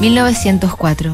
[0.00, 1.12] 1904.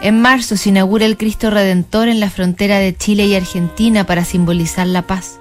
[0.00, 4.24] En marzo se inaugura el Cristo Redentor en la frontera de Chile y Argentina para
[4.24, 5.40] simbolizar la paz.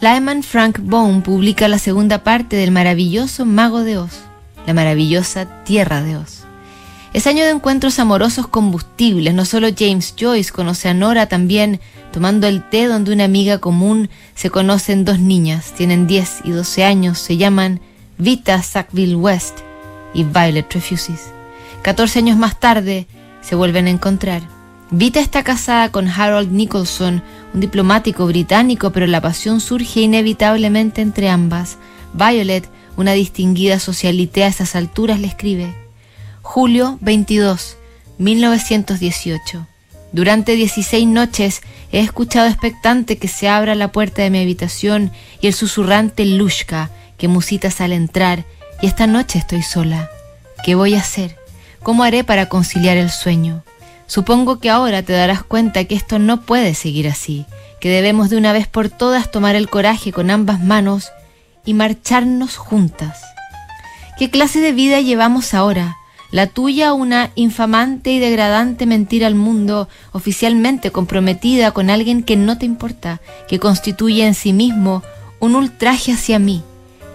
[0.00, 4.20] Lyman Frank Baum publica la segunda parte del maravilloso Mago de Oz,
[4.66, 6.44] la maravillosa Tierra de Oz.
[7.12, 9.34] Es año de encuentros amorosos combustibles.
[9.34, 11.80] No solo James Joyce conoce a Nora, también
[12.12, 15.72] tomando el té donde una amiga común se conocen dos niñas.
[15.76, 17.18] Tienen 10 y 12 años.
[17.18, 17.80] Se llaman
[18.16, 19.58] Vita Sackville West
[20.14, 21.32] y Violet Refuses.
[21.82, 23.06] 14 años más tarde
[23.40, 24.42] se vuelven a encontrar.
[24.90, 27.22] Vita está casada con Harold Nicholson,
[27.54, 31.78] un diplomático británico, pero la pasión surge inevitablemente entre ambas.
[32.12, 35.74] Violet, una distinguida socialité a esas alturas, le escribe
[36.42, 37.76] Julio 22,
[38.18, 39.66] 1918.
[40.12, 45.10] Durante 16 noches he escuchado expectante que se abra la puerta de mi habitación
[45.40, 48.44] y el susurrante Lushka que musitas al entrar,
[48.82, 50.10] y esta noche estoy sola.
[50.64, 51.41] ¿Qué voy a hacer?
[51.82, 53.64] ¿Cómo haré para conciliar el sueño?
[54.06, 57.44] Supongo que ahora te darás cuenta que esto no puede seguir así,
[57.80, 61.10] que debemos de una vez por todas tomar el coraje con ambas manos
[61.64, 63.20] y marcharnos juntas.
[64.16, 65.96] ¿Qué clase de vida llevamos ahora?
[66.30, 72.58] La tuya una infamante y degradante mentira al mundo, oficialmente comprometida con alguien que no
[72.58, 75.02] te importa, que constituye en sí mismo
[75.40, 76.62] un ultraje hacia mí.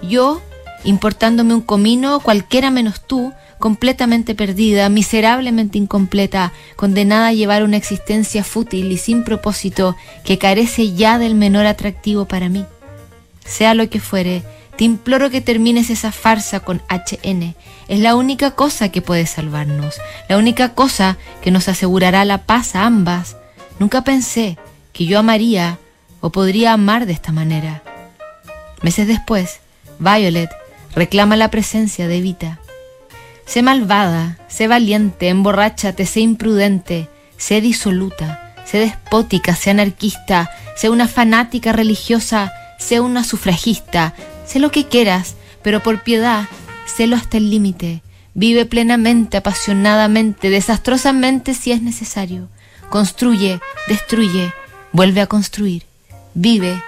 [0.04, 0.42] Yo,
[0.84, 8.44] importándome un comino, cualquiera menos tú, completamente perdida, miserablemente incompleta, condenada a llevar una existencia
[8.44, 12.66] fútil y sin propósito que carece ya del menor atractivo para mí.
[13.45, 14.44] Sea lo que fuere,
[14.78, 17.55] te imploro que termines esa farsa con HN.
[17.88, 19.95] Es la única cosa que puede salvarnos,
[20.30, 23.38] la única cosa que nos asegurará la paz a ambas.
[23.80, 24.58] Nunca pensé
[24.94, 25.80] que yo amaría
[26.22, 27.81] o podría amar de esta manera.
[28.81, 29.59] Meses después,
[29.97, 30.52] Violet
[30.94, 32.59] reclama la presencia de Vita.
[33.48, 41.08] Sé malvada, sé valiente, emborráchate, sé imprudente, sé disoluta, sé despótica, sé anarquista, sé una
[41.08, 44.13] fanática religiosa, sé una sufragista,
[44.47, 46.46] Sé lo que quieras, pero por piedad,
[46.85, 48.02] sélo hasta el límite.
[48.34, 52.47] Vive plenamente, apasionadamente, desastrosamente si es necesario.
[52.90, 53.59] Construye,
[53.90, 54.53] destruye,
[54.94, 55.84] vuelve a construir.
[56.34, 56.81] Vive,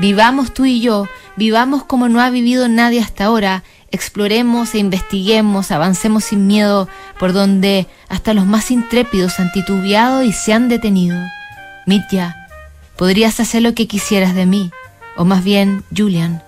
[0.00, 3.62] vivamos tú y yo, vivamos como no ha vivido nadie hasta ahora,
[3.94, 6.88] exploremos e investiguemos, avancemos sin miedo
[7.18, 11.16] por donde hasta los más intrépidos han titubeado y se han detenido.
[11.86, 12.48] Mitya,
[12.96, 14.70] podrías hacer lo que quisieras de mí,
[15.16, 16.42] o más bien, Julian,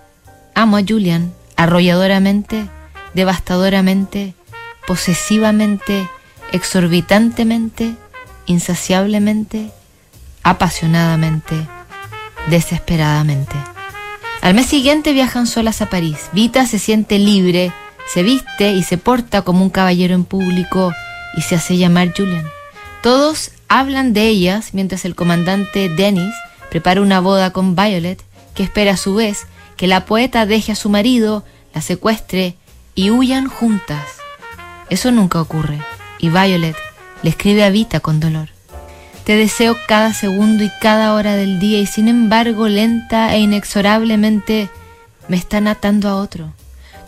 [0.54, 2.66] Amo a Julian arrolladoramente,
[3.12, 4.34] devastadoramente,
[4.86, 6.08] posesivamente,
[6.50, 7.94] exorbitantemente,
[8.46, 9.70] insaciablemente,
[10.42, 11.66] apasionadamente,
[12.48, 13.75] desesperadamente.
[14.46, 16.30] Al mes siguiente viajan solas a París.
[16.30, 17.72] Vita se siente libre,
[18.06, 20.92] se viste y se porta como un caballero en público
[21.36, 22.46] y se hace llamar Julian.
[23.02, 26.32] Todos hablan de ellas mientras el comandante Dennis
[26.70, 28.22] prepara una boda con Violet,
[28.54, 32.54] que espera a su vez que la poeta deje a su marido, la secuestre
[32.94, 34.06] y huyan juntas.
[34.90, 35.80] Eso nunca ocurre,
[36.20, 36.76] y Violet
[37.24, 38.55] le escribe a Vita con dolor.
[39.26, 44.70] Te deseo cada segundo y cada hora del día y sin embargo lenta e inexorablemente
[45.26, 46.52] me están atando a otro.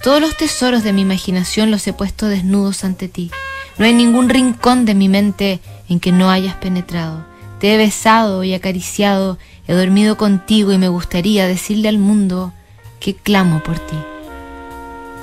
[0.03, 3.31] Todos los tesoros de mi imaginación los he puesto desnudos ante ti.
[3.79, 7.25] No hay ningún rincón de mi mente en que no hayas penetrado.
[7.61, 12.53] Te he besado y acariciado, he dormido contigo y me gustaría decirle al mundo
[12.99, 13.97] que clamo por ti.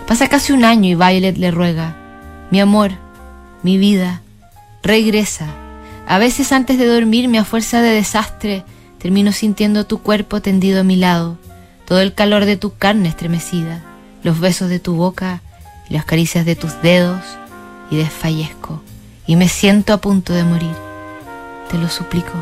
[0.08, 1.98] Pasa casi un año y Violet le ruega,
[2.52, 2.92] mi amor,
[3.64, 4.22] mi vida,
[4.82, 5.65] regresa.
[6.08, 8.64] A veces antes de dormirme a fuerza de desastre,
[9.00, 11.38] termino sintiendo tu cuerpo tendido a mi lado,
[11.86, 13.82] todo el calor de tu carne estremecida,
[14.24, 15.42] los besos de tu boca
[15.90, 17.22] y las caricias de tus dedos,
[17.90, 18.82] y desfallezco,
[19.28, 20.76] y me siento a punto de morir.
[21.70, 22.34] Te lo suplico.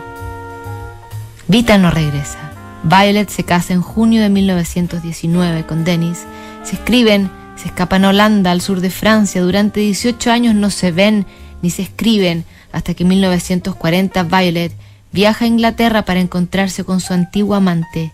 [1.48, 2.40] Vita no regresa.
[2.84, 6.26] Violet se casa en junio de 1919 con Dennis.
[6.64, 9.42] Se escriben, se escapan a Holanda, al sur de Francia.
[9.42, 11.26] Durante 18 años no se ven
[11.64, 14.74] ni se escriben hasta que en 1940 Violet
[15.12, 18.12] viaja a Inglaterra para encontrarse con su antiguo amante.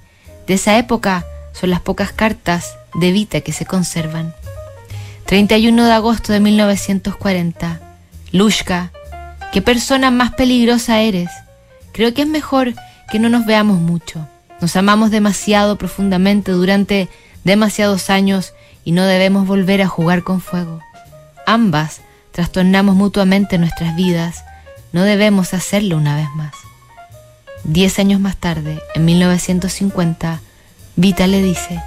[0.47, 4.33] De esa época son las pocas cartas de Vita que se conservan.
[5.25, 7.81] 31 de agosto de 1940.
[8.31, 8.91] Lushka,
[9.51, 11.29] qué persona más peligrosa eres.
[11.91, 12.75] Creo que es mejor
[13.11, 14.27] que no nos veamos mucho.
[14.61, 17.09] Nos amamos demasiado profundamente durante
[17.43, 18.53] demasiados años
[18.83, 20.81] y no debemos volver a jugar con fuego.
[21.47, 22.01] Ambas
[22.39, 24.45] trastornamos mutuamente nuestras vidas,
[24.93, 26.53] no debemos hacerlo una vez más.
[27.65, 30.39] Diez años más tarde, en 1950,
[30.95, 31.81] Vita le dice,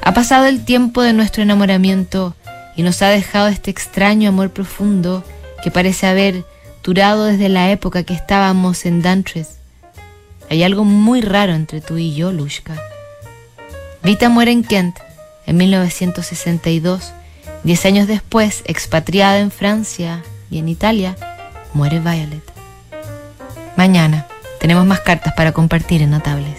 [0.00, 2.36] ha pasado el tiempo de nuestro enamoramiento
[2.76, 5.24] y nos ha dejado este extraño amor profundo
[5.64, 6.44] que parece haber
[6.84, 9.58] durado desde la época que estábamos en Dantres.
[10.48, 12.80] Hay algo muy raro entre tú y yo, Lushka.
[14.04, 14.96] Vita muere en Kent
[15.44, 17.12] en 1962.
[17.64, 21.16] Diez años después, expatriada en Francia y en Italia,
[21.72, 22.42] muere Violet.
[23.76, 24.26] Mañana
[24.60, 26.58] tenemos más cartas para compartir en Notables.